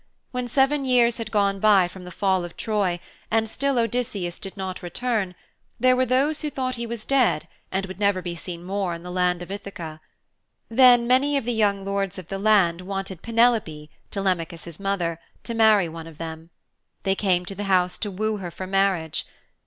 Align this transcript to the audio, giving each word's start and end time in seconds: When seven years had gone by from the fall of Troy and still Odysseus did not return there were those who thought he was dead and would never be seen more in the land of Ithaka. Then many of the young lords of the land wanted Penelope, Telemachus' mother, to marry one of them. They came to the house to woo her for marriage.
When 0.31 0.47
seven 0.47 0.83
years 0.83 1.17
had 1.19 1.29
gone 1.29 1.59
by 1.59 1.87
from 1.87 2.05
the 2.05 2.11
fall 2.11 2.43
of 2.43 2.57
Troy 2.57 2.99
and 3.29 3.47
still 3.47 3.77
Odysseus 3.77 4.39
did 4.39 4.57
not 4.57 4.81
return 4.81 5.35
there 5.79 5.95
were 5.95 6.07
those 6.07 6.41
who 6.41 6.49
thought 6.49 6.73
he 6.75 6.87
was 6.87 7.05
dead 7.05 7.47
and 7.71 7.85
would 7.85 7.99
never 7.99 8.19
be 8.19 8.35
seen 8.35 8.63
more 8.63 8.95
in 8.95 9.03
the 9.03 9.11
land 9.11 9.43
of 9.43 9.51
Ithaka. 9.51 9.99
Then 10.69 11.05
many 11.05 11.37
of 11.37 11.45
the 11.45 11.53
young 11.53 11.85
lords 11.85 12.17
of 12.17 12.29
the 12.29 12.39
land 12.39 12.81
wanted 12.81 13.21
Penelope, 13.21 13.91
Telemachus' 14.09 14.79
mother, 14.79 15.19
to 15.43 15.53
marry 15.53 15.87
one 15.87 16.07
of 16.07 16.17
them. 16.17 16.49
They 17.03 17.13
came 17.13 17.45
to 17.45 17.53
the 17.53 17.65
house 17.65 17.99
to 17.99 18.09
woo 18.09 18.37
her 18.37 18.49
for 18.49 18.65
marriage. 18.65 19.27